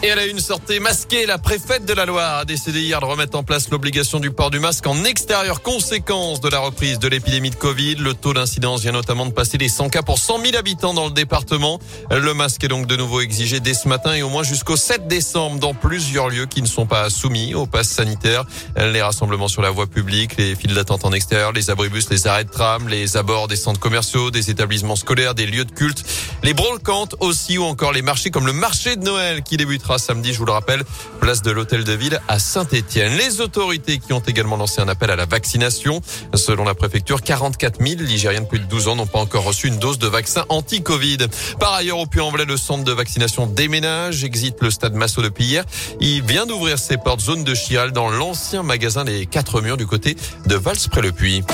Et 0.00 0.06
elle 0.06 0.18
a 0.20 0.26
une 0.26 0.38
sortie 0.38 0.78
masquée. 0.78 1.26
La 1.26 1.38
préfète 1.38 1.84
de 1.84 1.92
la 1.92 2.06
Loire 2.06 2.38
a 2.38 2.44
décidé 2.44 2.80
hier 2.82 3.00
de 3.00 3.04
remettre 3.04 3.36
en 3.36 3.42
place 3.42 3.68
l'obligation 3.68 4.20
du 4.20 4.30
port 4.30 4.52
du 4.52 4.60
masque 4.60 4.86
en 4.86 5.02
extérieur, 5.02 5.60
conséquence 5.60 6.40
de 6.40 6.48
la 6.48 6.60
reprise 6.60 7.00
de 7.00 7.08
l'épidémie 7.08 7.50
de 7.50 7.56
Covid. 7.56 7.96
Le 7.96 8.14
taux 8.14 8.32
d'incidence 8.32 8.82
vient 8.82 8.92
notamment 8.92 9.26
de 9.26 9.32
passer 9.32 9.58
les 9.58 9.68
100 9.68 9.88
cas 9.88 10.02
pour 10.02 10.20
100 10.20 10.40
000 10.44 10.56
habitants 10.56 10.94
dans 10.94 11.06
le 11.06 11.10
département. 11.10 11.80
Le 12.12 12.32
masque 12.32 12.62
est 12.62 12.68
donc 12.68 12.86
de 12.86 12.94
nouveau 12.94 13.20
exigé 13.20 13.58
dès 13.58 13.74
ce 13.74 13.88
matin 13.88 14.14
et 14.14 14.22
au 14.22 14.28
moins 14.28 14.44
jusqu'au 14.44 14.76
7 14.76 15.08
décembre 15.08 15.58
dans 15.58 15.74
plusieurs 15.74 16.28
lieux 16.28 16.46
qui 16.46 16.62
ne 16.62 16.68
sont 16.68 16.86
pas 16.86 17.10
soumis 17.10 17.54
au 17.54 17.66
pass 17.66 17.88
sanitaire. 17.88 18.44
Les 18.76 19.02
rassemblements 19.02 19.48
sur 19.48 19.62
la 19.62 19.70
voie 19.70 19.88
publique, 19.88 20.36
les 20.36 20.54
files 20.54 20.74
d'attente 20.74 21.04
en 21.06 21.12
extérieur, 21.12 21.50
les 21.50 21.70
abribus, 21.70 22.08
les 22.08 22.28
arrêts 22.28 22.44
de 22.44 22.50
tram, 22.50 22.88
les 22.88 23.16
abords 23.16 23.48
des 23.48 23.56
centres 23.56 23.80
commerciaux, 23.80 24.30
des 24.30 24.48
établissements 24.48 24.94
scolaires, 24.94 25.34
des 25.34 25.46
lieux 25.46 25.64
de 25.64 25.72
culte, 25.72 26.04
les 26.44 26.54
brocantes 26.54 27.16
aussi 27.18 27.58
ou 27.58 27.64
encore 27.64 27.92
les 27.92 28.02
marchés 28.02 28.30
comme 28.30 28.46
le 28.46 28.52
marché 28.52 28.94
de 28.94 29.02
Noël 29.02 29.42
qui 29.42 29.56
débutera 29.56 29.87
samedi, 29.96 30.34
je 30.34 30.38
vous 30.38 30.44
le 30.44 30.52
rappelle, 30.52 30.84
place 31.20 31.40
de 31.40 31.50
l'Hôtel 31.50 31.84
de 31.84 31.92
Ville 31.92 32.20
à 32.28 32.38
Saint-Étienne. 32.38 33.16
Les 33.16 33.40
autorités 33.40 33.98
qui 33.98 34.12
ont 34.12 34.20
également 34.20 34.56
lancé 34.56 34.82
un 34.82 34.88
appel 34.88 35.10
à 35.10 35.16
la 35.16 35.24
vaccination. 35.24 36.02
Selon 36.34 36.64
la 36.64 36.74
préfecture, 36.74 37.22
44 37.22 37.82
000 37.82 38.02
Ligériens 38.02 38.42
de 38.42 38.46
plus 38.46 38.58
de 38.58 38.64
12 38.64 38.88
ans 38.88 38.96
n'ont 38.96 39.06
pas 39.06 39.20
encore 39.20 39.44
reçu 39.44 39.68
une 39.68 39.78
dose 39.78 39.98
de 39.98 40.06
vaccin 40.06 40.44
anti-Covid. 40.50 41.28
Par 41.58 41.72
ailleurs, 41.72 41.98
au 41.98 42.06
Puy-en-Velay, 42.06 42.44
le 42.44 42.58
centre 42.58 42.84
de 42.84 42.92
vaccination 42.92 43.46
déménage, 43.46 44.24
exit 44.24 44.56
le 44.60 44.70
stade 44.70 44.94
Massot 44.94 45.22
depuis 45.22 45.44
hier. 45.44 45.64
Il 46.00 46.22
vient 46.22 46.44
d'ouvrir 46.44 46.78
ses 46.78 46.98
portes 46.98 47.20
zone 47.20 47.44
de 47.44 47.54
Chial 47.54 47.92
dans 47.92 48.10
l'ancien 48.10 48.62
magasin 48.62 49.04
des 49.04 49.26
quatre 49.26 49.62
murs 49.62 49.76
du 49.76 49.86
côté 49.86 50.16
de 50.46 50.56
Vals-près-le-Puy. 50.56 51.44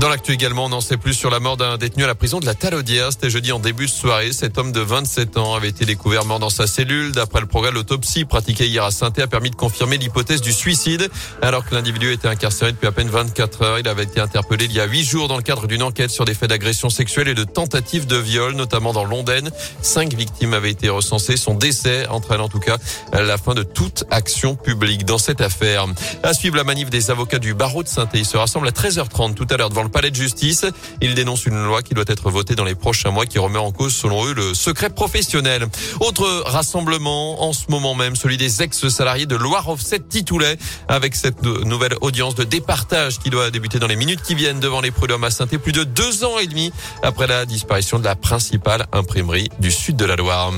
Dans 0.00 0.08
l'actu 0.08 0.30
également, 0.30 0.66
on 0.66 0.68
n'en 0.68 0.80
sait 0.80 0.96
plus 0.96 1.12
sur 1.12 1.28
la 1.28 1.40
mort 1.40 1.56
d'un 1.56 1.76
détenu 1.76 2.04
à 2.04 2.06
la 2.06 2.14
prison 2.14 2.38
de 2.38 2.46
la 2.46 2.54
Talaudière. 2.54 3.10
C'était 3.10 3.30
jeudi 3.30 3.50
en 3.50 3.58
début 3.58 3.86
de 3.86 3.90
soirée. 3.90 4.32
Cet 4.32 4.56
homme 4.56 4.70
de 4.70 4.78
27 4.78 5.36
ans 5.38 5.54
avait 5.54 5.70
été 5.70 5.86
découvert 5.86 6.24
mort 6.24 6.38
dans 6.38 6.50
sa 6.50 6.68
cellule. 6.68 7.10
D'après 7.10 7.40
le 7.40 7.46
progrès, 7.46 7.72
l'autopsie 7.72 8.24
pratiquée 8.24 8.68
hier 8.68 8.84
à 8.84 8.92
saint 8.92 9.10
a 9.18 9.26
permis 9.26 9.50
de 9.50 9.56
confirmer 9.56 9.98
l'hypothèse 9.98 10.40
du 10.40 10.52
suicide. 10.52 11.08
Alors 11.42 11.66
que 11.66 11.74
l'individu 11.74 12.12
était 12.12 12.28
incarcéré 12.28 12.70
depuis 12.70 12.86
à 12.86 12.92
peine 12.92 13.08
24 13.08 13.62
heures, 13.62 13.78
il 13.80 13.88
avait 13.88 14.04
été 14.04 14.20
interpellé 14.20 14.66
il 14.66 14.72
y 14.72 14.78
a 14.78 14.84
8 14.84 15.02
jours 15.02 15.26
dans 15.26 15.36
le 15.36 15.42
cadre 15.42 15.66
d'une 15.66 15.82
enquête 15.82 16.12
sur 16.12 16.24
des 16.24 16.34
faits 16.34 16.50
d'agression 16.50 16.90
sexuelle 16.90 17.26
et 17.26 17.34
de 17.34 17.42
tentative 17.42 18.06
de 18.06 18.16
viol, 18.18 18.54
notamment 18.54 18.92
dans 18.92 19.04
l'Ondaine. 19.04 19.50
Cinq 19.82 20.14
victimes 20.14 20.54
avaient 20.54 20.70
été 20.70 20.90
recensées. 20.90 21.36
Son 21.36 21.54
décès 21.54 22.06
entraîne 22.06 22.40
en 22.40 22.48
tout 22.48 22.60
cas 22.60 22.76
la 23.12 23.36
fin 23.36 23.54
de 23.54 23.64
toute 23.64 24.04
action 24.12 24.54
publique 24.54 25.04
dans 25.04 25.18
cette 25.18 25.40
affaire. 25.40 25.86
À 26.22 26.34
suivre 26.34 26.54
la 26.54 26.62
manif 26.62 26.88
des 26.88 27.10
avocats 27.10 27.40
du 27.40 27.52
barreau 27.52 27.82
de 27.82 27.88
saint 27.88 28.08
Il 28.14 28.24
se 28.24 28.36
rassemble 28.36 28.68
à 28.68 28.70
13h30 28.70 29.34
tout 29.34 29.46
à 29.50 29.56
l'heure 29.56 29.70
devant 29.70 29.82
le 29.82 29.87
palais 29.88 30.10
de 30.10 30.16
justice. 30.16 30.64
Ils 31.00 31.14
dénoncent 31.14 31.46
une 31.46 31.64
loi 31.64 31.82
qui 31.82 31.94
doit 31.94 32.04
être 32.06 32.30
votée 32.30 32.54
dans 32.54 32.64
les 32.64 32.74
prochains 32.74 33.10
mois 33.10 33.26
qui 33.26 33.38
remet 33.38 33.58
en 33.58 33.72
cause, 33.72 33.94
selon 33.94 34.26
eux, 34.26 34.34
le 34.34 34.54
secret 34.54 34.90
professionnel. 34.90 35.66
Autre 36.00 36.42
rassemblement 36.46 37.42
en 37.42 37.52
ce 37.52 37.64
moment 37.68 37.94
même, 37.94 38.16
celui 38.16 38.36
des 38.36 38.62
ex-salariés 38.62 39.26
de 39.26 39.36
Loire 39.36 39.68
Offset 39.68 40.00
Titoulet, 40.00 40.56
avec 40.88 41.14
cette 41.14 41.42
nouvelle 41.42 41.94
audience 42.00 42.34
de 42.34 42.44
départage 42.44 43.18
qui 43.18 43.30
doit 43.30 43.50
débuter 43.50 43.78
dans 43.78 43.86
les 43.86 43.96
minutes 43.96 44.22
qui 44.22 44.34
viennent 44.34 44.60
devant 44.60 44.80
les 44.80 44.90
prud'hommes 44.90 45.24
à 45.24 45.30
saint 45.30 45.46
plus 45.46 45.72
de 45.72 45.84
deux 45.84 46.24
ans 46.24 46.38
et 46.38 46.46
demi 46.46 46.72
après 47.02 47.26
la 47.26 47.46
disparition 47.46 47.98
de 47.98 48.04
la 48.04 48.16
principale 48.16 48.86
imprimerie 48.92 49.48
du 49.58 49.70
sud 49.70 49.96
de 49.96 50.04
la 50.04 50.16
Loire. 50.16 50.52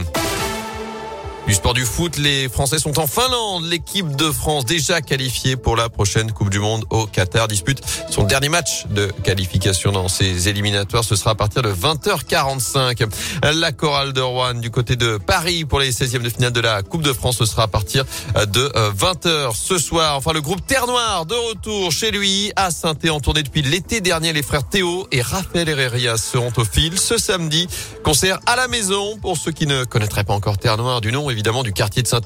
Du 1.51 1.57
sport 1.57 1.75
du 1.75 1.85
foot, 1.85 2.17
les 2.17 2.49
Français 2.49 2.79
sont 2.79 3.01
en 3.01 3.09
Finlande. 3.09 3.65
L'équipe 3.65 4.15
de 4.15 4.31
France 4.31 4.65
déjà 4.65 5.01
qualifiée 5.01 5.57
pour 5.57 5.75
la 5.75 5.89
prochaine 5.89 6.31
Coupe 6.31 6.49
du 6.49 6.61
Monde 6.61 6.85
au 6.91 7.07
Qatar 7.07 7.49
dispute 7.49 7.83
son 8.09 8.23
dernier 8.23 8.49
match 8.49 8.87
de 8.89 9.07
qualification 9.25 9.91
dans 9.91 10.07
ces 10.07 10.49
éliminatoires. 10.49 11.03
Ce 11.03 11.17
sera 11.17 11.33
à 11.33 11.35
partir 11.35 11.63
de 11.63 11.73
20h45. 11.73 13.09
La 13.57 13.73
chorale 13.73 14.13
de 14.13 14.21
Rouen 14.21 14.55
du 14.55 14.71
côté 14.71 14.95
de 14.95 15.19
Paris 15.19 15.65
pour 15.65 15.81
les 15.81 15.91
16e 15.91 16.23
de 16.23 16.29
finale 16.29 16.53
de 16.53 16.61
la 16.61 16.85
Coupe 16.85 17.03
de 17.03 17.13
France. 17.13 17.39
Ce 17.39 17.47
sera 17.47 17.65
à 17.65 17.67
partir 17.67 18.05
de 18.37 18.73
20h 18.97 19.57
ce 19.57 19.77
soir. 19.77 20.17
Enfin, 20.19 20.33
le 20.33 20.43
groupe 20.43 20.65
Terre 20.65 20.87
Noire 20.87 21.27
de 21.27 21.35
retour 21.35 21.91
chez 21.91 22.13
lui 22.13 22.53
à 22.55 22.71
saint 22.71 22.95
en 23.11 23.19
tournée 23.19 23.43
depuis 23.43 23.63
l'été 23.63 24.01
dernier. 24.01 24.33
Les 24.33 24.45
frères 24.45 24.69
Théo 24.69 25.09
et 25.11 25.21
Raphaël 25.21 25.69
Herrera 25.69 26.17
seront 26.17 26.53
au 26.57 26.65
fil 26.65 26.97
ce 26.97 27.19
samedi. 27.19 27.67
Concert 28.05 28.39
à 28.47 28.55
la 28.55 28.69
maison 28.69 29.19
pour 29.19 29.37
ceux 29.37 29.51
qui 29.51 29.67
ne 29.67 29.83
connaîtraient 29.83 30.23
pas 30.23 30.35
encore 30.35 30.57
Terre 30.57 30.77
Noire 30.77 31.01
du 31.01 31.11
nom 31.11 31.29
du 31.63 31.73
quartier 31.73 32.03
de 32.03 32.09
saint 32.09 32.21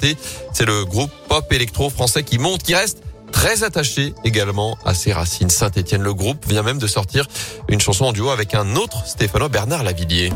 C'est 0.52 0.66
le 0.66 0.84
groupe 0.84 1.10
pop 1.28 1.50
électro 1.52 1.88
français 1.90 2.22
qui 2.22 2.38
monte, 2.38 2.62
qui 2.62 2.74
reste 2.74 2.98
très 3.32 3.62
attaché 3.62 4.14
également 4.24 4.76
à 4.84 4.94
ses 4.94 5.12
racines. 5.12 5.50
Saint-Étienne, 5.50 6.02
le 6.02 6.14
groupe 6.14 6.44
vient 6.46 6.62
même 6.62 6.78
de 6.78 6.86
sortir 6.86 7.26
une 7.68 7.80
chanson 7.80 8.06
en 8.06 8.12
duo 8.12 8.30
avec 8.30 8.54
un 8.54 8.76
autre 8.76 9.06
Stéphano 9.06 9.48
Bernard 9.48 9.82
Lavillier. 9.82 10.30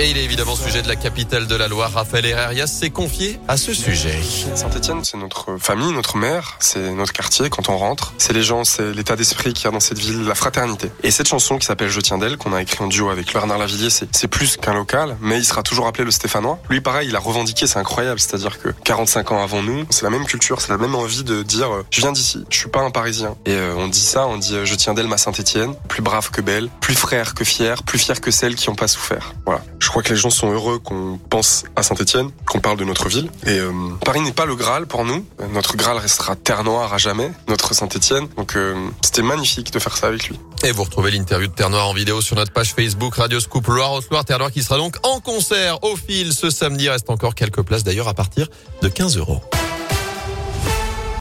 Et 0.00 0.10
il 0.10 0.18
est 0.18 0.24
évidemment 0.24 0.56
sujet 0.56 0.82
de 0.82 0.88
la 0.88 0.96
capitale 0.96 1.46
de 1.46 1.54
la 1.54 1.68
Loire. 1.68 1.92
Raphaël 1.92 2.26
Herrerias 2.26 2.66
s'est 2.66 2.90
confié 2.90 3.38
à 3.48 3.56
ce 3.56 3.72
sujet. 3.72 4.18
Saint-Etienne, 4.54 5.04
c'est 5.04 5.16
notre 5.16 5.56
famille, 5.58 5.92
notre 5.92 6.16
mère, 6.16 6.56
c'est 6.58 6.90
notre 6.92 7.12
quartier 7.12 7.48
quand 7.48 7.68
on 7.68 7.78
rentre. 7.78 8.12
C'est 8.18 8.32
les 8.32 8.42
gens, 8.42 8.64
c'est 8.64 8.92
l'état 8.92 9.16
d'esprit 9.16 9.52
qu'il 9.52 9.66
y 9.66 9.68
a 9.68 9.70
dans 9.70 9.80
cette 9.80 9.98
ville, 9.98 10.24
la 10.24 10.34
fraternité. 10.34 10.90
Et 11.02 11.10
cette 11.10 11.28
chanson 11.28 11.58
qui 11.58 11.66
s'appelle 11.66 11.88
Je 11.88 12.00
tiens 12.00 12.18
d'elle, 12.18 12.36
qu'on 12.36 12.52
a 12.52 12.60
écrit 12.60 12.82
en 12.82 12.88
duo 12.88 13.08
avec 13.08 13.32
Bernard 13.32 13.58
Lavillier, 13.58 13.88
c'est 13.90 14.28
plus 14.28 14.56
qu'un 14.56 14.74
local, 14.74 15.16
mais 15.20 15.38
il 15.38 15.44
sera 15.44 15.62
toujours 15.62 15.86
appelé 15.86 16.04
le 16.04 16.10
Stéphanois. 16.10 16.58
Lui, 16.68 16.80
pareil, 16.80 17.08
il 17.08 17.16
a 17.16 17.20
revendiqué, 17.20 17.66
c'est 17.66 17.78
incroyable. 17.78 18.18
C'est-à-dire 18.18 18.60
que 18.60 18.70
45 18.84 19.32
ans 19.32 19.42
avant 19.42 19.62
nous, 19.62 19.86
c'est 19.90 20.04
la 20.04 20.10
même 20.10 20.24
culture, 20.24 20.60
c'est 20.60 20.70
la 20.70 20.78
même 20.78 20.94
envie 20.94 21.24
de 21.24 21.42
dire 21.42 21.72
euh, 21.72 21.86
je 21.90 22.00
viens 22.00 22.12
d'ici, 22.12 22.44
je 22.50 22.58
suis 22.58 22.68
pas 22.68 22.80
un 22.80 22.90
Parisien. 22.90 23.36
Et 23.46 23.52
euh, 23.52 23.74
on 23.76 23.88
dit 23.88 24.00
ça, 24.00 24.26
on 24.26 24.38
dit 24.38 24.56
euh, 24.56 24.64
je 24.64 24.74
tiens 24.74 24.94
d'elle 24.94 25.08
ma 25.08 25.18
Saint-Etienne, 25.18 25.74
plus 25.88 26.02
brave 26.02 26.30
que 26.30 26.40
belle, 26.40 26.68
plus 26.80 26.94
frère 26.94 27.34
que 27.34 27.44
fier, 27.44 27.82
plus 27.84 27.98
fier 27.98 28.20
que 28.20 28.30
celle 28.30 28.56
qui 28.56 28.63
ont 28.70 28.74
pas 28.74 28.88
souffert. 28.88 29.34
Voilà. 29.46 29.62
Je 29.78 29.88
crois 29.88 30.02
que 30.02 30.10
les 30.10 30.16
gens 30.16 30.30
sont 30.30 30.50
heureux 30.50 30.78
qu'on 30.78 31.18
pense 31.30 31.64
à 31.76 31.82
Saint-Etienne, 31.82 32.30
qu'on 32.46 32.60
parle 32.60 32.78
de 32.78 32.84
notre 32.84 33.08
ville. 33.08 33.30
Et 33.46 33.58
euh, 33.58 33.72
Paris 34.04 34.20
n'est 34.20 34.32
pas 34.32 34.46
le 34.46 34.56
Graal 34.56 34.86
pour 34.86 35.04
nous. 35.04 35.24
Notre 35.52 35.76
Graal 35.76 35.98
restera 35.98 36.36
Terre 36.36 36.64
Noire 36.64 36.92
à 36.94 36.98
jamais, 36.98 37.30
notre 37.48 37.74
Saint-Etienne. 37.74 38.28
Donc 38.36 38.56
euh, 38.56 38.74
c'était 39.02 39.22
magnifique 39.22 39.72
de 39.72 39.78
faire 39.78 39.96
ça 39.96 40.08
avec 40.08 40.28
lui. 40.28 40.38
Et 40.64 40.72
vous 40.72 40.84
retrouvez 40.84 41.10
l'interview 41.10 41.48
de 41.48 41.52
Terre 41.52 41.70
Noire 41.70 41.88
en 41.88 41.94
vidéo 41.94 42.20
sur 42.20 42.36
notre 42.36 42.52
page 42.52 42.74
Facebook 42.74 43.16
Radio 43.16 43.40
Scoop 43.40 43.66
Loire 43.66 43.92
au 43.92 44.00
Soir. 44.00 44.24
Terre 44.24 44.38
Noire 44.38 44.52
qui 44.52 44.62
sera 44.62 44.78
donc 44.78 44.96
en 45.02 45.20
concert 45.20 45.82
au 45.84 45.96
fil 45.96 46.32
ce 46.32 46.50
samedi. 46.50 46.88
Reste 46.88 47.10
encore 47.10 47.34
quelques 47.34 47.62
places 47.62 47.84
d'ailleurs 47.84 48.08
à 48.08 48.14
partir 48.14 48.48
de 48.82 48.88
15 48.88 49.18
euros. 49.18 49.40